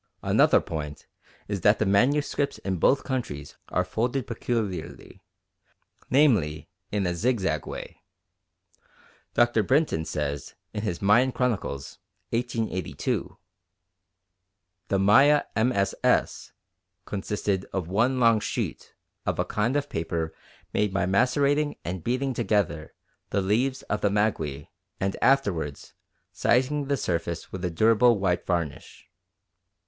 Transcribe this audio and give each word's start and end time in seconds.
Another 0.23 0.59
point 0.59 1.05
is 1.47 1.61
that 1.61 1.77
the 1.77 1.85
manuscripts 1.85 2.57
in 2.57 2.77
both 2.77 3.03
countries 3.03 3.55
are 3.69 3.85
folded 3.85 4.25
peculiarly, 4.25 5.21
namely 6.09 6.71
in 6.91 7.05
a 7.05 7.13
zigzag 7.13 7.67
way. 7.67 8.01
Dr. 9.35 9.61
Brinton 9.61 10.03
says 10.05 10.55
in 10.73 10.81
his 10.81 11.03
Maya 11.03 11.31
Chronicles 11.31 11.99
(1882), 12.31 13.37
"The 14.87 14.97
Maya 14.97 15.43
MSS. 15.55 16.51
consisted 17.05 17.65
of 17.71 17.87
one 17.87 18.19
long 18.19 18.39
sheet 18.39 18.95
of 19.27 19.37
a 19.37 19.45
kind 19.45 19.75
of 19.75 19.87
paper 19.87 20.33
made 20.73 20.91
by 20.91 21.05
macerating 21.05 21.75
and 21.85 22.03
beating 22.03 22.33
together 22.33 22.95
the 23.29 23.41
leaves 23.43 23.83
of 23.83 24.01
the 24.01 24.09
maguey 24.09 24.71
and 24.99 25.15
afterwards 25.21 25.93
sizing 26.31 26.85
the 26.87 26.97
surface 26.97 27.51
with 27.51 27.63
a 27.63 27.69
durable 27.69 28.17
white 28.17 28.47
varnish. 28.47 29.07